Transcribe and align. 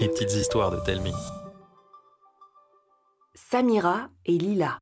Les 0.00 0.08
petites 0.08 0.34
histoires 0.34 0.70
de 0.70 0.78
Telmi. 0.84 1.12
Samira 3.34 4.08
et 4.24 4.38
Lila. 4.38 4.78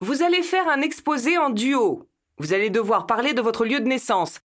Vous 0.00 0.22
allez 0.22 0.44
faire 0.44 0.68
un 0.68 0.82
exposé 0.82 1.36
en 1.36 1.50
duo. 1.50 2.08
Vous 2.38 2.52
allez 2.52 2.70
devoir 2.70 3.06
parler 3.06 3.34
de 3.34 3.42
votre 3.42 3.64
lieu 3.64 3.80
de 3.80 3.86
naissance. 3.86 4.38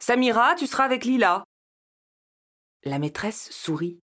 Samira, 0.00 0.56
tu 0.56 0.66
seras 0.66 0.84
avec 0.84 1.04
Lila. 1.04 1.44
La 2.82 2.98
maîtresse 2.98 3.48
sourit. 3.52 4.00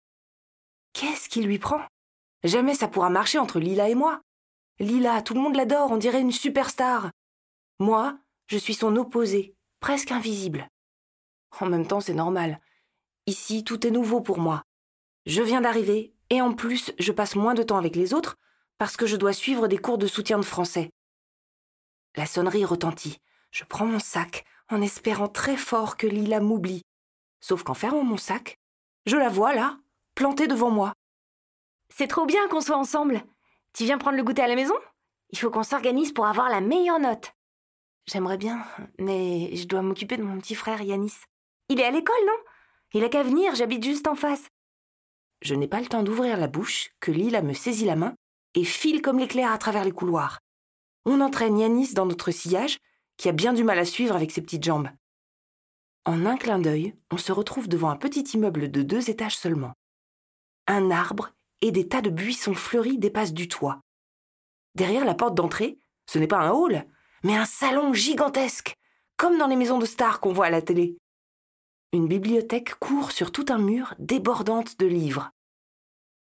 Qu'est-ce 0.92 1.28
qui 1.28 1.42
lui 1.42 1.60
prend? 1.60 1.82
Jamais 2.42 2.74
ça 2.74 2.88
pourra 2.88 3.10
marcher 3.10 3.38
entre 3.38 3.60
Lila 3.60 3.88
et 3.88 3.94
moi. 3.94 4.20
Lila, 4.80 5.22
tout 5.22 5.34
le 5.34 5.40
monde 5.40 5.54
l'adore, 5.54 5.92
on 5.92 5.96
dirait 5.96 6.20
une 6.20 6.32
superstar. 6.32 7.10
Moi, 7.78 8.18
je 8.48 8.58
suis 8.58 8.74
son 8.74 8.96
opposé, 8.96 9.54
presque 9.78 10.10
invisible. 10.10 10.66
En 11.60 11.66
même 11.66 11.86
temps, 11.86 12.00
c'est 12.00 12.14
normal. 12.14 12.60
Ici, 13.30 13.62
tout 13.62 13.86
est 13.86 13.92
nouveau 13.92 14.20
pour 14.20 14.40
moi. 14.40 14.64
Je 15.24 15.40
viens 15.40 15.60
d'arriver, 15.60 16.12
et 16.30 16.42
en 16.42 16.52
plus, 16.52 16.90
je 16.98 17.12
passe 17.12 17.36
moins 17.36 17.54
de 17.54 17.62
temps 17.62 17.78
avec 17.78 17.94
les 17.94 18.12
autres 18.12 18.34
parce 18.76 18.96
que 18.96 19.06
je 19.06 19.14
dois 19.14 19.32
suivre 19.32 19.68
des 19.68 19.78
cours 19.78 19.98
de 19.98 20.08
soutien 20.08 20.36
de 20.36 20.44
français. 20.44 20.90
La 22.16 22.26
sonnerie 22.26 22.64
retentit. 22.64 23.18
Je 23.52 23.62
prends 23.62 23.86
mon 23.86 24.00
sac 24.00 24.44
en 24.68 24.82
espérant 24.82 25.28
très 25.28 25.56
fort 25.56 25.96
que 25.96 26.08
Lila 26.08 26.40
m'oublie. 26.40 26.82
Sauf 27.40 27.62
qu'en 27.62 27.74
fermant 27.74 28.02
mon 28.02 28.16
sac, 28.16 28.56
je 29.06 29.16
la 29.16 29.28
vois 29.28 29.54
là, 29.54 29.78
plantée 30.16 30.48
devant 30.48 30.70
moi. 30.70 30.92
C'est 31.88 32.08
trop 32.08 32.26
bien 32.26 32.48
qu'on 32.48 32.60
soit 32.60 32.78
ensemble. 32.78 33.22
Tu 33.74 33.84
viens 33.84 33.98
prendre 33.98 34.16
le 34.16 34.24
goûter 34.24 34.42
à 34.42 34.48
la 34.48 34.56
maison? 34.56 34.74
Il 35.28 35.38
faut 35.38 35.50
qu'on 35.50 35.62
s'organise 35.62 36.12
pour 36.12 36.26
avoir 36.26 36.48
la 36.48 36.60
meilleure 36.60 36.98
note. 36.98 37.30
J'aimerais 38.06 38.38
bien, 38.38 38.66
mais 38.98 39.54
je 39.54 39.68
dois 39.68 39.82
m'occuper 39.82 40.16
de 40.16 40.24
mon 40.24 40.40
petit 40.40 40.56
frère 40.56 40.82
Yanis. 40.82 41.14
Il 41.68 41.78
est 41.78 41.84
à 41.84 41.92
l'école, 41.92 42.26
non? 42.26 42.49
Il 42.92 43.04
a 43.04 43.08
qu'à 43.08 43.22
venir, 43.22 43.54
j'habite 43.54 43.84
juste 43.84 44.08
en 44.08 44.14
face. 44.14 44.48
Je 45.42 45.54
n'ai 45.54 45.68
pas 45.68 45.80
le 45.80 45.86
temps 45.86 46.02
d'ouvrir 46.02 46.36
la 46.36 46.48
bouche 46.48 46.90
que 47.00 47.10
Lila 47.10 47.40
me 47.40 47.54
saisit 47.54 47.86
la 47.86 47.96
main 47.96 48.14
et 48.54 48.64
file 48.64 49.00
comme 49.00 49.18
l'éclair 49.18 49.52
à 49.52 49.58
travers 49.58 49.84
les 49.84 49.92
couloirs. 49.92 50.40
On 51.04 51.20
entraîne 51.20 51.58
Yanis 51.58 51.94
dans 51.94 52.06
notre 52.06 52.30
sillage, 52.30 52.78
qui 53.16 53.28
a 53.28 53.32
bien 53.32 53.52
du 53.52 53.64
mal 53.64 53.78
à 53.78 53.84
suivre 53.84 54.16
avec 54.16 54.30
ses 54.30 54.42
petites 54.42 54.64
jambes. 54.64 54.88
En 56.04 56.26
un 56.26 56.36
clin 56.36 56.58
d'œil, 56.58 56.94
on 57.10 57.18
se 57.18 57.32
retrouve 57.32 57.68
devant 57.68 57.90
un 57.90 57.96
petit 57.96 58.22
immeuble 58.34 58.70
de 58.70 58.82
deux 58.82 59.10
étages 59.10 59.36
seulement. 59.36 59.74
Un 60.66 60.90
arbre 60.90 61.32
et 61.60 61.72
des 61.72 61.88
tas 61.88 62.00
de 62.00 62.10
buissons 62.10 62.54
fleuris 62.54 62.98
dépassent 62.98 63.34
du 63.34 63.48
toit. 63.48 63.80
Derrière 64.74 65.04
la 65.04 65.14
porte 65.14 65.34
d'entrée, 65.34 65.78
ce 66.06 66.18
n'est 66.18 66.26
pas 66.26 66.38
un 66.38 66.50
hall, 66.50 66.86
mais 67.22 67.36
un 67.36 67.44
salon 67.44 67.92
gigantesque, 67.92 68.74
comme 69.16 69.38
dans 69.38 69.46
les 69.46 69.56
maisons 69.56 69.78
de 69.78 69.86
stars 69.86 70.20
qu'on 70.20 70.32
voit 70.32 70.46
à 70.46 70.50
la 70.50 70.62
télé. 70.62 70.96
Une 71.92 72.06
bibliothèque 72.06 72.76
court 72.76 73.10
sur 73.10 73.32
tout 73.32 73.46
un 73.48 73.58
mur 73.58 73.94
débordante 73.98 74.78
de 74.78 74.86
livres. 74.86 75.32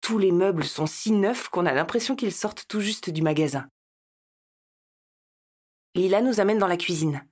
Tous 0.01 0.17
les 0.17 0.31
meubles 0.31 0.63
sont 0.63 0.87
si 0.87 1.11
neufs 1.11 1.49
qu'on 1.49 1.67
a 1.67 1.73
l'impression 1.73 2.15
qu'ils 2.15 2.33
sortent 2.33 2.65
tout 2.67 2.79
juste 2.81 3.11
du 3.11 3.21
magasin. 3.21 3.67
Lila 5.93 6.21
nous 6.21 6.39
amène 6.39 6.57
dans 6.57 6.65
la 6.65 6.75
cuisine. 6.77 7.23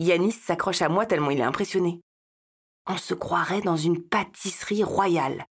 Yanis 0.00 0.32
s'accroche 0.32 0.82
à 0.82 0.88
moi 0.88 1.06
tellement 1.06 1.30
il 1.30 1.38
est 1.38 1.44
impressionné. 1.44 2.00
On 2.88 2.96
se 2.96 3.14
croirait 3.14 3.60
dans 3.60 3.76
une 3.76 4.02
pâtisserie 4.02 4.82
royale. 4.82 5.46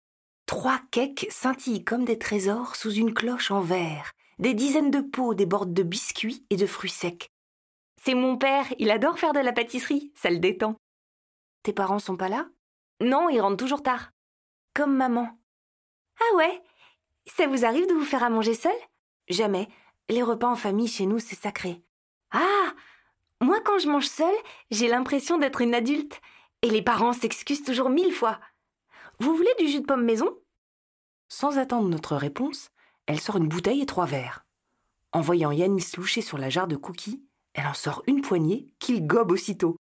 Trois 0.48 0.80
cakes 0.90 1.28
scintillent 1.30 1.84
comme 1.84 2.06
des 2.06 2.18
trésors 2.18 2.76
sous 2.76 2.92
une 2.92 3.14
cloche 3.14 3.52
en 3.52 3.62
verre. 3.62 4.14
Des 4.40 4.56
dizaines 4.56 4.92
de 4.92 5.02
pots 5.02 5.36
débordent 5.36 5.76
de 5.76 5.84
biscuits 5.84 6.44
et 6.50 6.56
de 6.56 6.66
fruits 6.66 6.90
secs. 6.90 7.30
C'est 8.04 8.16
mon 8.16 8.36
père, 8.36 8.66
il 8.80 8.90
adore 8.90 9.20
faire 9.20 9.34
de 9.34 9.40
la 9.40 9.54
pâtisserie, 9.54 10.12
ça 10.16 10.32
le 10.32 10.40
détend. 10.40 10.76
Tes 11.66 11.74
parents 11.74 11.98
sont 11.98 12.16
pas 12.16 12.30
là? 12.30 12.48
Non, 13.02 13.28
ils 13.28 13.42
rentrent 13.42 13.58
toujours 13.58 13.82
tard. 13.82 14.12
Comme 14.76 14.96
maman. 14.96 15.28
Ah 16.20 16.36
ouais? 16.36 16.62
Ça 17.26 17.48
vous 17.48 17.66
arrive 17.66 17.88
de 17.88 17.96
vous 17.96 18.06
faire 18.06 18.24
à 18.24 18.30
manger 18.30 18.54
seul? 18.54 18.76
Jamais. 19.30 19.68
Les 20.08 20.22
repas 20.22 20.48
en 20.48 20.56
famille 20.56 20.88
chez 20.88 21.08
nous, 21.08 21.18
c'est 21.18 21.36
sacré. 21.36 21.84
Ah 22.30 22.72
Moi, 23.42 23.60
quand 23.62 23.80
je 23.80 23.90
mange 23.90 24.06
seule, 24.06 24.36
j'ai 24.70 24.88
l'impression 24.88 25.40
d'être 25.40 25.60
une 25.62 25.74
adulte. 25.74 26.22
Et 26.62 26.70
les 26.70 26.84
parents 26.84 27.14
s'excusent 27.14 27.64
toujours 27.64 27.90
mille 27.90 28.14
fois. 28.14 28.40
Vous 29.18 29.36
voulez 29.36 29.56
du 29.58 29.68
jus 29.68 29.82
de 29.82 29.88
pomme 29.88 30.06
maison? 30.06 30.38
Sans 31.30 31.58
attendre 31.58 31.90
notre 31.90 32.16
réponse, 32.16 32.70
elle 33.08 33.20
sort 33.20 33.38
une 33.38 33.50
bouteille 33.50 33.82
et 33.82 33.88
trois 33.88 34.06
verres. 34.06 34.46
En 35.14 35.22
voyant 35.22 35.52
Yanis 35.52 35.94
loucher 35.98 36.22
sur 36.22 36.38
la 36.38 36.52
jarre 36.52 36.68
de 36.68 36.76
cookies, 36.76 37.26
elle 37.56 37.66
en 37.66 37.74
sort 37.74 38.04
une 38.06 38.22
poignée 38.22 38.68
qu'il 38.78 39.08
gobe 39.08 39.32
aussitôt. 39.32 39.78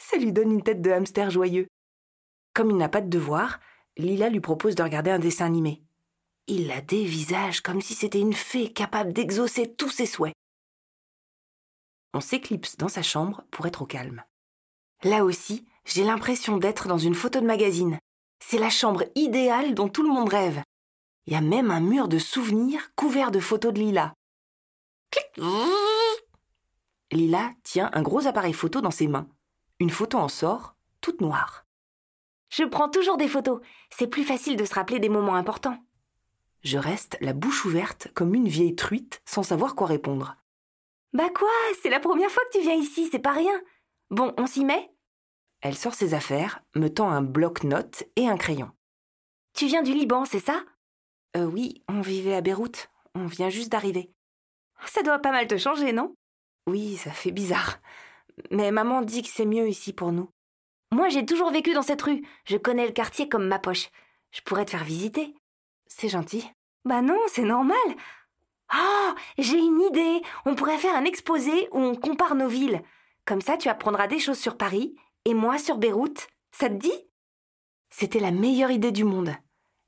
Ça 0.00 0.16
lui 0.16 0.32
donne 0.32 0.50
une 0.50 0.62
tête 0.62 0.82
de 0.82 0.90
hamster 0.90 1.30
joyeux. 1.30 1.68
Comme 2.54 2.70
il 2.70 2.76
n'a 2.76 2.88
pas 2.88 3.00
de 3.00 3.10
devoir, 3.10 3.60
Lila 3.96 4.30
lui 4.30 4.40
propose 4.40 4.74
de 4.74 4.82
regarder 4.82 5.10
un 5.10 5.18
dessin 5.18 5.46
animé. 5.46 5.82
Il 6.46 6.66
la 6.66 6.80
dévisage 6.80 7.60
comme 7.60 7.80
si 7.80 7.94
c'était 7.94 8.18
une 8.18 8.32
fée 8.32 8.72
capable 8.72 9.12
d'exaucer 9.12 9.72
tous 9.72 9.90
ses 9.90 10.06
souhaits. 10.06 10.34
On 12.12 12.20
s'éclipse 12.20 12.76
dans 12.76 12.88
sa 12.88 13.02
chambre 13.02 13.44
pour 13.50 13.66
être 13.66 13.82
au 13.82 13.86
calme. 13.86 14.24
Là 15.04 15.24
aussi, 15.24 15.64
j'ai 15.84 16.02
l'impression 16.02 16.56
d'être 16.56 16.88
dans 16.88 16.98
une 16.98 17.14
photo 17.14 17.40
de 17.40 17.46
magazine. 17.46 17.98
C'est 18.42 18.58
la 18.58 18.70
chambre 18.70 19.04
idéale 19.14 19.74
dont 19.74 19.88
tout 19.88 20.02
le 20.02 20.08
monde 20.08 20.28
rêve. 20.28 20.62
Il 21.26 21.34
y 21.34 21.36
a 21.36 21.40
même 21.40 21.70
un 21.70 21.80
mur 21.80 22.08
de 22.08 22.18
souvenirs 22.18 22.90
couvert 22.96 23.30
de 23.30 23.38
photos 23.38 23.72
de 23.72 23.78
Lila. 23.78 24.14
Lila 27.12 27.52
tient 27.62 27.90
un 27.92 28.02
gros 28.02 28.26
appareil 28.26 28.54
photo 28.54 28.80
dans 28.80 28.90
ses 28.90 29.06
mains. 29.06 29.28
Une 29.80 29.90
photo 29.90 30.18
en 30.18 30.28
sort, 30.28 30.76
toute 31.00 31.22
noire. 31.22 31.66
Je 32.50 32.64
prends 32.64 32.90
toujours 32.90 33.16
des 33.16 33.28
photos. 33.28 33.62
C'est 33.88 34.08
plus 34.08 34.24
facile 34.24 34.56
de 34.56 34.66
se 34.66 34.74
rappeler 34.74 34.98
des 34.98 35.08
moments 35.08 35.36
importants. 35.36 35.82
Je 36.62 36.76
reste 36.76 37.16
la 37.22 37.32
bouche 37.32 37.64
ouverte 37.64 38.08
comme 38.12 38.34
une 38.34 38.48
vieille 38.48 38.76
truite 38.76 39.22
sans 39.24 39.42
savoir 39.42 39.74
quoi 39.74 39.86
répondre. 39.86 40.36
Bah 41.14 41.30
quoi 41.34 41.48
C'est 41.80 41.88
la 41.88 41.98
première 41.98 42.30
fois 42.30 42.42
que 42.52 42.58
tu 42.58 42.62
viens 42.62 42.74
ici, 42.74 43.08
c'est 43.10 43.18
pas 43.18 43.32
rien. 43.32 43.58
Bon, 44.10 44.34
on 44.36 44.46
s'y 44.46 44.66
met? 44.66 44.90
Elle 45.62 45.76
sort 45.76 45.94
ses 45.94 46.12
affaires, 46.12 46.62
me 46.74 46.88
tend 46.88 47.08
un 47.08 47.22
bloc-notes 47.22 48.04
et 48.16 48.28
un 48.28 48.36
crayon. 48.36 48.70
Tu 49.54 49.66
viens 49.66 49.82
du 49.82 49.94
Liban, 49.94 50.26
c'est 50.26 50.40
ça? 50.40 50.62
Euh 51.36 51.46
oui, 51.46 51.82
on 51.88 52.02
vivait 52.02 52.34
à 52.34 52.42
Beyrouth. 52.42 52.90
On 53.14 53.26
vient 53.26 53.48
juste 53.48 53.72
d'arriver. 53.72 54.12
Ça 54.84 55.02
doit 55.02 55.18
pas 55.18 55.32
mal 55.32 55.46
te 55.46 55.56
changer, 55.56 55.92
non? 55.92 56.14
Oui, 56.66 56.96
ça 56.96 57.12
fait 57.12 57.32
bizarre. 57.32 57.78
Mais 58.50 58.70
maman 58.70 59.02
dit 59.02 59.22
que 59.22 59.28
c'est 59.28 59.46
mieux 59.46 59.68
ici 59.68 59.92
pour 59.92 60.12
nous. 60.12 60.30
Moi, 60.92 61.08
j'ai 61.08 61.24
toujours 61.24 61.50
vécu 61.50 61.72
dans 61.72 61.82
cette 61.82 62.02
rue. 62.02 62.26
Je 62.44 62.56
connais 62.56 62.86
le 62.86 62.92
quartier 62.92 63.28
comme 63.28 63.46
ma 63.46 63.58
poche. 63.58 63.90
Je 64.32 64.40
pourrais 64.42 64.64
te 64.64 64.72
faire 64.72 64.84
visiter. 64.84 65.34
C'est 65.86 66.08
gentil. 66.08 66.48
Bah 66.84 67.02
non, 67.02 67.18
c'est 67.28 67.42
normal. 67.42 67.76
Oh, 68.74 69.10
j'ai 69.38 69.58
une 69.58 69.80
idée. 69.82 70.22
On 70.46 70.54
pourrait 70.54 70.78
faire 70.78 70.96
un 70.96 71.04
exposé 71.04 71.68
où 71.72 71.78
on 71.78 71.94
compare 71.94 72.34
nos 72.34 72.48
villes. 72.48 72.82
Comme 73.24 73.40
ça, 73.40 73.56
tu 73.56 73.68
apprendras 73.68 74.06
des 74.06 74.18
choses 74.18 74.38
sur 74.38 74.56
Paris 74.56 74.96
et 75.24 75.34
moi 75.34 75.58
sur 75.58 75.78
Beyrouth. 75.78 76.28
Ça 76.52 76.68
te 76.68 76.74
dit? 76.74 77.06
C'était 77.90 78.20
la 78.20 78.30
meilleure 78.30 78.70
idée 78.70 78.92
du 78.92 79.04
monde. 79.04 79.34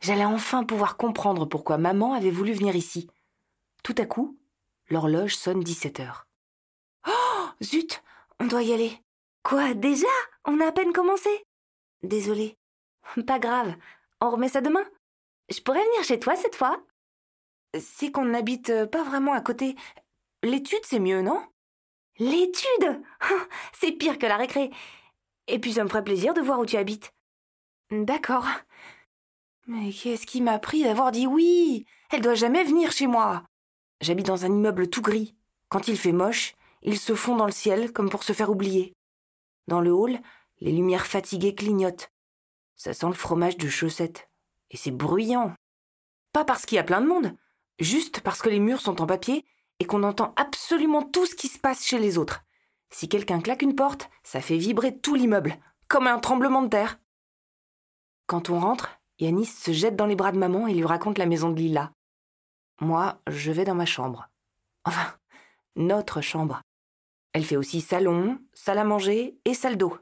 J'allais 0.00 0.24
enfin 0.24 0.64
pouvoir 0.64 0.96
comprendre 0.96 1.46
pourquoi 1.46 1.78
maman 1.78 2.14
avait 2.14 2.30
voulu 2.30 2.52
venir 2.52 2.74
ici. 2.74 3.08
Tout 3.84 3.94
à 3.98 4.06
coup, 4.06 4.38
l'horloge 4.88 5.36
sonne 5.36 5.60
17 5.60 6.00
heures. 6.00 6.26
Oh 7.08 7.46
Zut 7.62 8.02
On 8.42 8.46
doit 8.46 8.64
y 8.64 8.72
aller. 8.72 8.98
Quoi, 9.44 9.72
déjà? 9.72 10.08
On 10.44 10.58
a 10.58 10.66
à 10.66 10.72
peine 10.72 10.92
commencé? 10.92 11.30
Désolée. 12.02 12.58
Pas 13.24 13.38
grave. 13.38 13.76
On 14.20 14.30
remet 14.30 14.48
ça 14.48 14.60
demain 14.60 14.84
Je 15.48 15.60
pourrais 15.60 15.84
venir 15.84 16.02
chez 16.02 16.18
toi 16.18 16.34
cette 16.34 16.56
fois 16.56 16.84
C'est 17.78 18.10
qu'on 18.10 18.24
n'habite 18.24 18.86
pas 18.86 19.04
vraiment 19.04 19.32
à 19.32 19.40
côté. 19.42 19.76
L'étude, 20.42 20.80
c'est 20.82 20.98
mieux, 20.98 21.22
non? 21.22 21.40
L'étude? 22.18 23.00
C'est 23.74 23.92
pire 23.92 24.18
que 24.18 24.26
la 24.26 24.38
récré. 24.38 24.72
Et 25.46 25.60
puis 25.60 25.74
ça 25.74 25.84
me 25.84 25.88
ferait 25.88 26.02
plaisir 26.02 26.34
de 26.34 26.40
voir 26.40 26.58
où 26.58 26.66
tu 26.66 26.76
habites. 26.76 27.14
D'accord. 27.92 28.48
Mais 29.68 29.92
qu'est-ce 29.92 30.26
qui 30.26 30.40
m'a 30.40 30.58
pris 30.58 30.82
d'avoir 30.82 31.12
dit 31.12 31.28
oui? 31.28 31.86
Elle 32.10 32.22
doit 32.22 32.34
jamais 32.34 32.64
venir 32.64 32.90
chez 32.90 33.06
moi. 33.06 33.44
J'habite 34.00 34.26
dans 34.26 34.44
un 34.44 34.48
immeuble 34.48 34.90
tout 34.90 35.00
gris. 35.00 35.36
Quand 35.68 35.86
il 35.86 35.96
fait 35.96 36.10
moche, 36.10 36.56
il 36.82 36.98
se 36.98 37.14
fond 37.14 37.36
dans 37.36 37.46
le 37.46 37.52
ciel 37.52 37.92
comme 37.92 38.10
pour 38.10 38.24
se 38.24 38.32
faire 38.32 38.50
oublier. 38.50 38.94
Dans 39.68 39.80
le 39.80 39.92
hall, 39.92 40.20
les 40.60 40.72
lumières 40.72 41.06
fatiguées 41.06 41.54
clignotent. 41.54 42.10
Ça 42.76 42.92
sent 42.92 43.06
le 43.06 43.14
fromage 43.14 43.56
de 43.56 43.68
chaussettes. 43.68 44.28
Et 44.70 44.76
c'est 44.76 44.90
bruyant. 44.90 45.54
Pas 46.32 46.44
parce 46.44 46.66
qu'il 46.66 46.76
y 46.76 46.80
a 46.80 46.84
plein 46.84 47.00
de 47.00 47.06
monde, 47.06 47.36
juste 47.78 48.20
parce 48.20 48.40
que 48.40 48.48
les 48.48 48.58
murs 48.58 48.80
sont 48.80 49.02
en 49.02 49.06
papier 49.06 49.44
et 49.78 49.84
qu'on 49.84 50.02
entend 50.02 50.32
absolument 50.36 51.02
tout 51.02 51.26
ce 51.26 51.34
qui 51.34 51.48
se 51.48 51.58
passe 51.58 51.84
chez 51.84 51.98
les 51.98 52.18
autres. 52.18 52.42
Si 52.90 53.08
quelqu'un 53.08 53.40
claque 53.40 53.62
une 53.62 53.74
porte, 53.74 54.10
ça 54.22 54.40
fait 54.40 54.56
vibrer 54.56 54.98
tout 54.98 55.14
l'immeuble, 55.14 55.58
comme 55.88 56.06
un 56.06 56.18
tremblement 56.18 56.62
de 56.62 56.68
terre. 56.68 56.98
Quand 58.26 58.50
on 58.50 58.60
rentre, 58.60 59.00
Yanis 59.18 59.46
se 59.46 59.72
jette 59.72 59.96
dans 59.96 60.06
les 60.06 60.16
bras 60.16 60.32
de 60.32 60.38
maman 60.38 60.66
et 60.66 60.74
lui 60.74 60.84
raconte 60.84 61.18
la 61.18 61.26
maison 61.26 61.50
de 61.50 61.56
Lila. 61.56 61.92
Moi, 62.80 63.20
je 63.28 63.52
vais 63.52 63.64
dans 63.64 63.74
ma 63.74 63.86
chambre. 63.86 64.28
Enfin, 64.84 65.14
notre 65.76 66.20
chambre. 66.20 66.62
Elle 67.32 67.44
fait 67.44 67.56
aussi 67.56 67.80
salon, 67.80 68.38
salle 68.52 68.78
à 68.78 68.84
manger 68.84 69.38
et 69.44 69.54
salle 69.54 69.76
d'eau. 69.76 69.96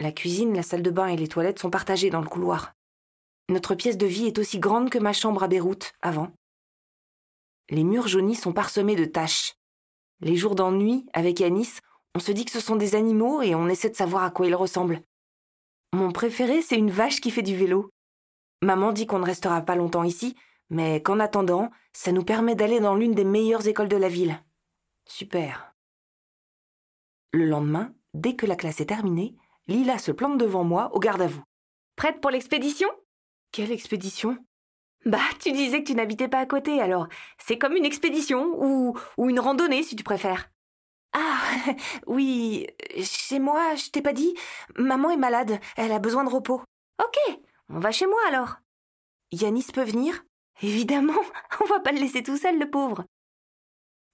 La 0.00 0.10
cuisine, 0.10 0.54
la 0.54 0.62
salle 0.62 0.82
de 0.82 0.90
bain 0.90 1.06
et 1.06 1.16
les 1.16 1.28
toilettes 1.28 1.60
sont 1.60 1.70
partagées 1.70 2.10
dans 2.10 2.20
le 2.20 2.28
couloir. 2.28 2.74
Notre 3.48 3.74
pièce 3.74 3.98
de 3.98 4.06
vie 4.06 4.26
est 4.26 4.38
aussi 4.38 4.58
grande 4.58 4.90
que 4.90 4.98
ma 4.98 5.12
chambre 5.12 5.42
à 5.42 5.48
Beyrouth 5.48 5.92
avant. 6.02 6.32
Les 7.70 7.84
murs 7.84 8.08
jaunis 8.08 8.34
sont 8.34 8.52
parsemés 8.52 8.96
de 8.96 9.04
taches. 9.04 9.54
Les 10.20 10.36
jours 10.36 10.54
d'ennui, 10.54 11.06
avec 11.12 11.40
Yanis, 11.40 11.78
on 12.14 12.18
se 12.18 12.32
dit 12.32 12.44
que 12.44 12.50
ce 12.50 12.60
sont 12.60 12.76
des 12.76 12.94
animaux 12.94 13.42
et 13.42 13.54
on 13.54 13.68
essaie 13.68 13.90
de 13.90 13.96
savoir 13.96 14.24
à 14.24 14.30
quoi 14.30 14.46
ils 14.46 14.54
ressemblent. 14.54 15.02
Mon 15.92 16.10
préféré, 16.10 16.62
c'est 16.62 16.76
une 16.76 16.90
vache 16.90 17.20
qui 17.20 17.30
fait 17.30 17.42
du 17.42 17.56
vélo. 17.56 17.90
Maman 18.62 18.92
dit 18.92 19.06
qu'on 19.06 19.18
ne 19.18 19.26
restera 19.26 19.60
pas 19.60 19.76
longtemps 19.76 20.04
ici, 20.04 20.36
mais 20.70 21.02
qu'en 21.02 21.20
attendant, 21.20 21.70
ça 21.92 22.12
nous 22.12 22.24
permet 22.24 22.54
d'aller 22.54 22.80
dans 22.80 22.94
l'une 22.94 23.14
des 23.14 23.24
meilleures 23.24 23.66
écoles 23.66 23.88
de 23.88 23.96
la 23.96 24.08
ville. 24.08 24.40
Super. 25.06 25.71
Le 27.34 27.46
lendemain, 27.46 27.94
dès 28.12 28.36
que 28.36 28.44
la 28.44 28.56
classe 28.56 28.82
est 28.82 28.86
terminée, 28.86 29.34
Lila 29.66 29.96
se 29.96 30.12
plante 30.12 30.36
devant 30.36 30.64
moi 30.64 30.94
au 30.94 31.00
garde 31.00 31.22
à 31.22 31.26
vous. 31.26 31.42
Prête 31.96 32.20
pour 32.20 32.30
l'expédition? 32.30 32.88
Quelle 33.52 33.72
expédition? 33.72 34.36
Bah, 35.06 35.18
tu 35.40 35.50
disais 35.52 35.82
que 35.82 35.86
tu 35.88 35.94
n'habitais 35.94 36.28
pas 36.28 36.40
à 36.40 36.46
côté, 36.46 36.80
alors 36.80 37.08
c'est 37.38 37.56
comme 37.56 37.74
une 37.74 37.86
expédition 37.86 38.52
ou, 38.62 38.98
ou 39.16 39.30
une 39.30 39.40
randonnée 39.40 39.82
si 39.82 39.96
tu 39.96 40.04
préfères. 40.04 40.50
Ah, 41.14 41.40
oui, 42.06 42.66
chez 43.02 43.38
moi, 43.38 43.76
je 43.76 43.88
t'ai 43.88 44.02
pas 44.02 44.12
dit, 44.12 44.34
maman 44.76 45.10
est 45.10 45.16
malade, 45.16 45.58
elle 45.76 45.92
a 45.92 45.98
besoin 45.98 46.24
de 46.24 46.30
repos. 46.30 46.62
Ok, 47.02 47.38
on 47.70 47.80
va 47.80 47.92
chez 47.92 48.06
moi 48.06 48.20
alors. 48.28 48.56
Yanis 49.32 49.68
peut 49.72 49.84
venir? 49.84 50.22
Évidemment, 50.60 51.20
on 51.62 51.64
va 51.64 51.80
pas 51.80 51.92
le 51.92 52.00
laisser 52.00 52.22
tout 52.22 52.36
seul, 52.36 52.58
le 52.58 52.70
pauvre. 52.70 53.06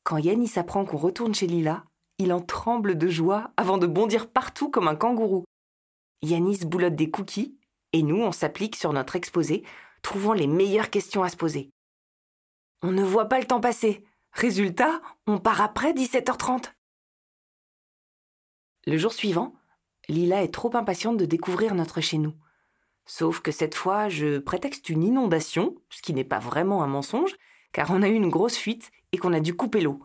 Quand 0.04 0.18
Yanis 0.18 0.52
apprend 0.54 0.84
qu'on 0.84 0.96
retourne 0.96 1.34
chez 1.34 1.48
Lila, 1.48 1.84
il 2.18 2.32
en 2.32 2.40
tremble 2.40 2.98
de 2.98 3.08
joie 3.08 3.52
avant 3.56 3.78
de 3.78 3.86
bondir 3.86 4.30
partout 4.30 4.70
comme 4.70 4.88
un 4.88 4.96
kangourou. 4.96 5.44
Yanis 6.22 6.64
boulotte 6.64 6.96
des 6.96 7.10
cookies 7.10 7.58
et 7.92 8.02
nous, 8.02 8.20
on 8.20 8.32
s'applique 8.32 8.76
sur 8.76 8.92
notre 8.92 9.16
exposé, 9.16 9.64
trouvant 10.02 10.34
les 10.34 10.46
meilleures 10.46 10.90
questions 10.90 11.22
à 11.22 11.28
se 11.28 11.36
poser. 11.36 11.70
On 12.82 12.92
ne 12.92 13.02
voit 13.02 13.26
pas 13.26 13.40
le 13.40 13.46
temps 13.46 13.60
passer. 13.60 14.04
Résultat, 14.32 15.00
on 15.26 15.38
part 15.38 15.60
après 15.60 15.92
17h30. 15.92 16.72
Le 18.86 18.96
jour 18.96 19.12
suivant, 19.12 19.54
Lila 20.08 20.42
est 20.42 20.52
trop 20.52 20.74
impatiente 20.76 21.16
de 21.16 21.24
découvrir 21.24 21.74
notre 21.74 22.00
chez 22.00 22.18
nous. 22.18 22.34
Sauf 23.06 23.40
que 23.40 23.52
cette 23.52 23.74
fois, 23.74 24.08
je 24.08 24.38
prétexte 24.38 24.90
une 24.90 25.02
inondation, 25.02 25.76
ce 25.88 26.02
qui 26.02 26.12
n'est 26.12 26.24
pas 26.24 26.38
vraiment 26.38 26.82
un 26.82 26.86
mensonge, 26.86 27.36
car 27.72 27.90
on 27.90 28.02
a 28.02 28.08
eu 28.08 28.14
une 28.14 28.28
grosse 28.28 28.56
fuite 28.56 28.90
et 29.12 29.18
qu'on 29.18 29.32
a 29.32 29.40
dû 29.40 29.56
couper 29.56 29.80
l'eau. 29.80 30.02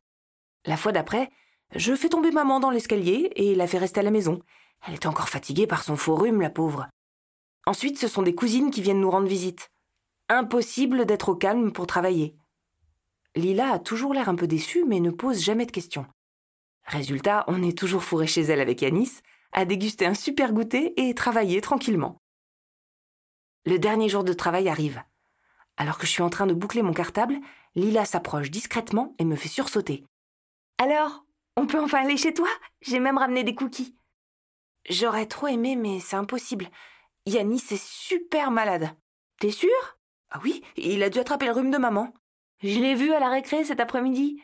La 0.65 0.77
fois 0.77 0.93
d'après, 0.93 1.29
je 1.75 1.95
fais 1.95 2.09
tomber 2.09 2.31
maman 2.31 2.59
dans 2.59 2.69
l'escalier 2.69 3.31
et 3.35 3.55
la 3.55 3.67
fais 3.67 3.77
rester 3.77 3.99
à 3.99 4.03
la 4.03 4.11
maison. 4.11 4.41
Elle 4.85 4.93
est 4.93 5.05
encore 5.05 5.29
fatiguée 5.29 5.67
par 5.67 5.83
son 5.83 5.95
faux 5.95 6.15
rhume, 6.15 6.41
la 6.41 6.49
pauvre. 6.49 6.87
Ensuite, 7.65 7.97
ce 7.97 8.07
sont 8.07 8.21
des 8.21 8.35
cousines 8.35 8.71
qui 8.71 8.81
viennent 8.81 8.99
nous 8.99 9.09
rendre 9.09 9.27
visite. 9.27 9.69
Impossible 10.29 11.05
d'être 11.05 11.29
au 11.29 11.35
calme 11.35 11.71
pour 11.71 11.87
travailler. 11.87 12.35
Lila 13.35 13.73
a 13.73 13.79
toujours 13.79 14.13
l'air 14.13 14.29
un 14.29 14.35
peu 14.35 14.47
déçue, 14.47 14.83
mais 14.85 14.99
ne 14.99 15.11
pose 15.11 15.41
jamais 15.41 15.65
de 15.65 15.71
questions. 15.71 16.05
Résultat, 16.85 17.45
on 17.47 17.63
est 17.63 17.77
toujours 17.77 18.03
fourré 18.03 18.27
chez 18.27 18.41
elle 18.41 18.59
avec 18.59 18.81
Yanis, 18.81 19.21
à 19.53 19.65
déguster 19.65 20.05
un 20.05 20.13
super 20.13 20.51
goûter 20.53 20.93
et 20.97 21.15
travailler 21.15 21.61
tranquillement. 21.61 22.17
Le 23.65 23.79
dernier 23.79 24.09
jour 24.09 24.23
de 24.23 24.33
travail 24.33 24.67
arrive. 24.67 25.01
Alors 25.77 25.97
que 25.97 26.05
je 26.05 26.11
suis 26.11 26.21
en 26.21 26.29
train 26.29 26.45
de 26.45 26.53
boucler 26.53 26.81
mon 26.81 26.93
cartable, 26.93 27.39
Lila 27.75 28.05
s'approche 28.05 28.51
discrètement 28.51 29.15
et 29.17 29.25
me 29.25 29.35
fait 29.35 29.47
sursauter. 29.47 30.03
Alors, 30.77 31.23
on 31.55 31.67
peut 31.67 31.79
enfin 31.79 32.03
aller 32.03 32.17
chez 32.17 32.33
toi? 32.33 32.49
J'ai 32.81 32.99
même 32.99 33.17
ramené 33.17 33.43
des 33.43 33.55
cookies. 33.55 33.95
J'aurais 34.89 35.27
trop 35.27 35.47
aimé, 35.47 35.75
mais 35.75 35.99
c'est 35.99 36.15
impossible. 36.15 36.69
Yanis 37.25 37.63
est 37.71 37.83
super 37.83 38.51
malade. 38.51 38.95
T'es 39.39 39.51
sûr? 39.51 39.69
Ah 40.29 40.39
oui, 40.43 40.63
il 40.75 41.03
a 41.03 41.09
dû 41.09 41.19
attraper 41.19 41.45
le 41.45 41.53
rhume 41.53 41.71
de 41.71 41.77
maman. 41.77 42.13
Je 42.61 42.79
l'ai 42.79 42.95
vu 42.95 43.13
à 43.13 43.19
la 43.19 43.29
récré 43.29 43.63
cet 43.63 43.79
après-midi. 43.79 44.41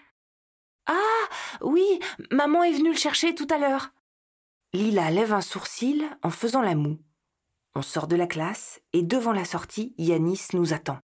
Ah 0.85 1.27
oui, 1.61 1.99
maman 2.31 2.63
est 2.63 2.73
venue 2.73 2.91
le 2.91 2.97
chercher 2.97 3.35
tout 3.35 3.47
à 3.49 3.57
l'heure. 3.57 3.89
Lila 4.73 5.09
lève 5.09 5.33
un 5.33 5.41
sourcil 5.41 6.09
en 6.21 6.29
faisant 6.29 6.61
la 6.61 6.75
moue. 6.75 6.99
On 7.75 7.81
sort 7.81 8.07
de 8.07 8.15
la 8.15 8.27
classe 8.27 8.81
et 8.93 9.03
devant 9.03 9.33
la 9.33 9.45
sortie, 9.45 9.93
Yanis 9.97 10.47
nous 10.53 10.73
attend. 10.73 10.99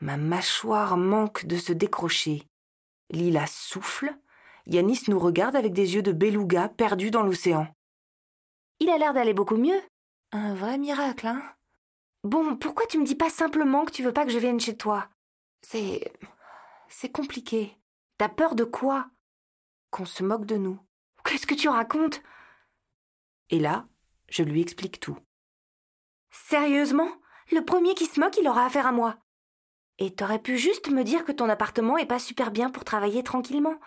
Ma 0.00 0.16
mâchoire 0.16 0.96
manque 0.96 1.46
de 1.46 1.56
se 1.56 1.72
décrocher. 1.72 2.42
Lila 3.10 3.46
souffle. 3.46 4.14
Yanis 4.66 5.02
nous 5.08 5.18
regarde 5.18 5.56
avec 5.56 5.72
des 5.72 5.94
yeux 5.94 6.02
de 6.02 6.12
beluga 6.12 6.68
perdus 6.68 7.10
dans 7.10 7.22
l'océan. 7.22 7.68
Il 8.80 8.90
a 8.90 8.98
l'air 8.98 9.14
d'aller 9.14 9.34
beaucoup 9.34 9.56
mieux. 9.56 9.80
Un 10.32 10.54
vrai 10.54 10.76
miracle, 10.76 11.28
hein 11.28 11.42
Bon, 12.24 12.56
pourquoi 12.56 12.86
tu 12.86 12.98
me 12.98 13.06
dis 13.06 13.14
pas 13.14 13.30
simplement 13.30 13.84
que 13.84 13.92
tu 13.92 14.02
veux 14.02 14.12
pas 14.12 14.24
que 14.24 14.32
je 14.32 14.38
vienne 14.38 14.58
chez 14.58 14.76
toi? 14.76 15.08
C'est. 15.62 16.12
c'est 16.88 17.10
compliqué. 17.10 17.76
T'as 18.18 18.28
peur 18.28 18.54
de 18.54 18.64
quoi? 18.64 19.06
Qu'on 19.90 20.04
se 20.04 20.24
moque 20.24 20.46
de 20.46 20.56
nous. 20.56 20.80
Qu'est-ce 21.24 21.46
que 21.46 21.54
tu 21.54 21.68
racontes? 21.68 22.20
Et 23.50 23.60
là, 23.60 23.86
je 24.28 24.42
lui 24.42 24.60
explique 24.60 24.98
tout. 24.98 25.18
Sérieusement? 26.30 27.10
Le 27.52 27.64
premier 27.64 27.94
qui 27.94 28.06
se 28.06 28.18
moque, 28.18 28.36
il 28.36 28.48
aura 28.48 28.66
affaire 28.66 28.86
à 28.86 28.92
moi. 28.92 29.16
Et 29.98 30.14
t'aurais 30.14 30.40
pu 30.40 30.58
juste 30.58 30.90
me 30.90 31.04
dire 31.04 31.24
que 31.24 31.32
ton 31.32 31.48
appartement 31.48 31.96
est 31.96 32.06
pas 32.06 32.18
super 32.18 32.50
bien 32.50 32.70
pour 32.70 32.84
travailler 32.84 33.22
tranquillement. 33.22 33.78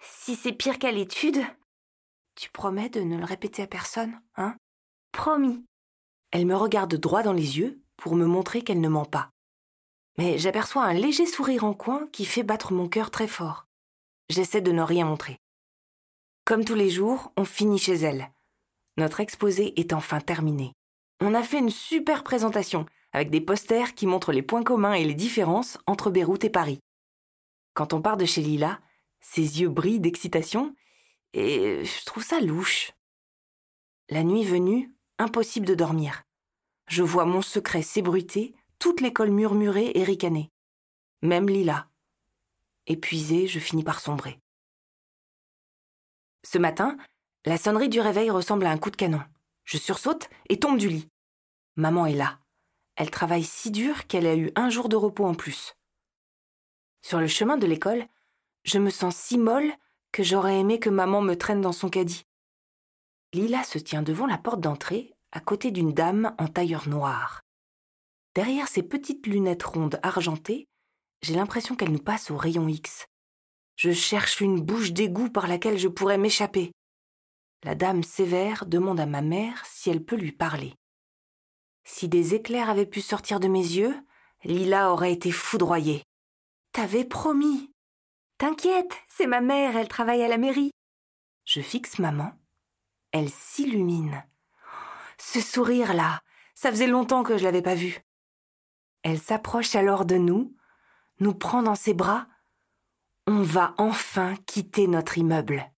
Si 0.00 0.36
c'est 0.36 0.52
pire 0.52 0.78
qu'à 0.78 0.92
l'étude. 0.92 1.44
Tu 2.34 2.50
promets 2.50 2.90
de 2.90 3.00
ne 3.00 3.16
le 3.16 3.24
répéter 3.24 3.62
à 3.62 3.66
personne, 3.66 4.20
hein? 4.36 4.56
Promis. 5.12 5.64
Elle 6.30 6.46
me 6.46 6.56
regarde 6.56 6.94
droit 6.96 7.22
dans 7.22 7.32
les 7.32 7.58
yeux 7.58 7.80
pour 7.96 8.14
me 8.14 8.26
montrer 8.26 8.62
qu'elle 8.62 8.80
ne 8.80 8.88
ment 8.88 9.04
pas. 9.06 9.30
Mais 10.18 10.38
j'aperçois 10.38 10.84
un 10.84 10.92
léger 10.92 11.26
sourire 11.26 11.64
en 11.64 11.74
coin 11.74 12.08
qui 12.12 12.24
fait 12.24 12.42
battre 12.42 12.72
mon 12.72 12.88
cœur 12.88 13.10
très 13.10 13.26
fort. 13.26 13.66
J'essaie 14.28 14.60
de 14.60 14.72
ne 14.72 14.82
rien 14.82 15.04
montrer. 15.06 15.38
Comme 16.44 16.64
tous 16.64 16.74
les 16.74 16.90
jours, 16.90 17.32
on 17.36 17.44
finit 17.44 17.78
chez 17.78 17.94
elle. 17.94 18.30
Notre 18.96 19.20
exposé 19.20 19.78
est 19.78 19.92
enfin 19.92 20.20
terminé. 20.20 20.72
On 21.20 21.34
a 21.34 21.42
fait 21.42 21.58
une 21.58 21.70
super 21.70 22.22
présentation 22.24 22.86
avec 23.12 23.30
des 23.30 23.40
posters 23.40 23.94
qui 23.94 24.06
montrent 24.06 24.32
les 24.32 24.42
points 24.42 24.62
communs 24.62 24.94
et 24.94 25.04
les 25.04 25.14
différences 25.14 25.78
entre 25.86 26.10
Beyrouth 26.10 26.44
et 26.44 26.50
Paris. 26.50 26.80
Quand 27.74 27.92
on 27.92 28.02
part 28.02 28.16
de 28.16 28.24
chez 28.24 28.42
Lila, 28.42 28.80
ses 29.28 29.60
yeux 29.60 29.68
brillent 29.68 30.00
d'excitation 30.00 30.74
et 31.32 31.84
je 31.84 32.04
trouve 32.04 32.24
ça 32.24 32.40
louche. 32.40 32.92
La 34.08 34.22
nuit 34.22 34.44
venue, 34.44 34.94
impossible 35.18 35.66
de 35.66 35.74
dormir. 35.74 36.22
Je 36.88 37.02
vois 37.02 37.24
mon 37.24 37.42
secret 37.42 37.82
s'ébruiter, 37.82 38.54
toute 38.78 39.00
l'école 39.00 39.32
murmurer 39.32 39.90
et 39.94 40.04
ricaner. 40.04 40.52
Même 41.22 41.48
Lila. 41.48 41.88
Épuisée, 42.86 43.48
je 43.48 43.58
finis 43.58 43.82
par 43.82 43.98
sombrer. 44.00 44.38
Ce 46.44 46.58
matin, 46.58 46.96
la 47.44 47.58
sonnerie 47.58 47.88
du 47.88 48.00
réveil 48.00 48.30
ressemble 48.30 48.64
à 48.64 48.70
un 48.70 48.78
coup 48.78 48.90
de 48.90 48.96
canon. 48.96 49.22
Je 49.64 49.76
sursaute 49.76 50.30
et 50.48 50.60
tombe 50.60 50.78
du 50.78 50.88
lit. 50.88 51.10
Maman 51.74 52.06
est 52.06 52.14
là. 52.14 52.38
Elle 52.94 53.10
travaille 53.10 53.44
si 53.44 53.72
dur 53.72 54.06
qu'elle 54.06 54.26
a 54.26 54.36
eu 54.36 54.52
un 54.54 54.70
jour 54.70 54.88
de 54.88 54.96
repos 54.96 55.26
en 55.26 55.34
plus. 55.34 55.74
Sur 57.02 57.18
le 57.18 57.26
chemin 57.26 57.56
de 57.56 57.66
l'école, 57.66 58.06
je 58.66 58.78
me 58.78 58.90
sens 58.90 59.16
si 59.16 59.38
molle 59.38 59.72
que 60.12 60.22
j'aurais 60.22 60.58
aimé 60.58 60.78
que 60.78 60.90
maman 60.90 61.22
me 61.22 61.34
traîne 61.34 61.60
dans 61.60 61.72
son 61.72 61.88
caddie. 61.88 62.24
Lila 63.32 63.62
se 63.64 63.78
tient 63.78 64.02
devant 64.02 64.26
la 64.26 64.38
porte 64.38 64.60
d'entrée, 64.60 65.14
à 65.32 65.40
côté 65.40 65.70
d'une 65.70 65.92
dame 65.92 66.34
en 66.38 66.48
tailleur 66.48 66.88
noir. 66.88 67.42
Derrière 68.34 68.68
ses 68.68 68.82
petites 68.82 69.26
lunettes 69.26 69.62
rondes 69.62 69.98
argentées, 70.02 70.68
j'ai 71.22 71.34
l'impression 71.34 71.76
qu'elle 71.76 71.92
nous 71.92 71.98
passe 71.98 72.30
au 72.30 72.36
rayon 72.36 72.68
X. 72.68 73.06
Je 73.76 73.92
cherche 73.92 74.40
une 74.40 74.60
bouche 74.60 74.92
d'égout 74.92 75.30
par 75.30 75.48
laquelle 75.48 75.78
je 75.78 75.88
pourrais 75.88 76.18
m'échapper. 76.18 76.72
La 77.62 77.74
dame 77.74 78.02
sévère 78.02 78.66
demande 78.66 79.00
à 79.00 79.06
ma 79.06 79.22
mère 79.22 79.64
si 79.66 79.90
elle 79.90 80.04
peut 80.04 80.16
lui 80.16 80.32
parler. 80.32 80.74
Si 81.84 82.08
des 82.08 82.34
éclairs 82.34 82.70
avaient 82.70 82.86
pu 82.86 83.00
sortir 83.00 83.38
de 83.38 83.48
mes 83.48 83.60
yeux, 83.60 83.94
Lila 84.44 84.92
aurait 84.92 85.12
été 85.12 85.30
foudroyée. 85.30 86.02
T'avais 86.72 87.04
promis. 87.04 87.70
T'inquiète, 88.38 88.92
c'est 89.08 89.26
ma 89.26 89.40
mère, 89.40 89.76
elle 89.76 89.88
travaille 89.88 90.22
à 90.22 90.28
la 90.28 90.36
mairie. 90.36 90.70
Je 91.46 91.60
fixe 91.60 91.98
maman. 91.98 92.32
Elle 93.12 93.30
s'illumine. 93.30 94.24
Ce 95.18 95.40
sourire-là, 95.40 96.20
ça 96.54 96.70
faisait 96.70 96.86
longtemps 96.86 97.22
que 97.22 97.38
je 97.38 97.44
l'avais 97.44 97.62
pas 97.62 97.74
vu. 97.74 98.04
Elle 99.02 99.18
s'approche 99.18 99.74
alors 99.74 100.04
de 100.04 100.16
nous, 100.16 100.54
nous 101.20 101.32
prend 101.32 101.62
dans 101.62 101.74
ses 101.74 101.94
bras. 101.94 102.26
On 103.26 103.40
va 103.40 103.74
enfin 103.78 104.34
quitter 104.46 104.86
notre 104.86 105.16
immeuble. 105.16 105.70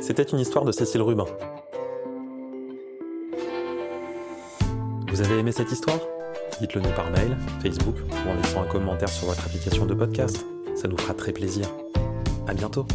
C'était 0.00 0.22
une 0.22 0.38
histoire 0.38 0.64
de 0.64 0.70
Cécile 0.70 1.02
Rubin. 1.02 1.26
Vous 5.16 5.22
avez 5.22 5.38
aimé 5.38 5.50
cette 5.50 5.72
histoire? 5.72 5.98
Dites-le 6.60 6.82
nous 6.82 6.90
par 6.90 7.10
mail, 7.10 7.38
Facebook 7.62 7.94
ou 8.02 8.28
en 8.28 8.34
laissant 8.34 8.60
un 8.60 8.66
commentaire 8.66 9.08
sur 9.08 9.28
votre 9.28 9.46
application 9.46 9.86
de 9.86 9.94
podcast. 9.94 10.44
Ça 10.74 10.88
nous 10.88 10.98
fera 10.98 11.14
très 11.14 11.32
plaisir. 11.32 11.64
À 12.46 12.52
bientôt 12.52 12.86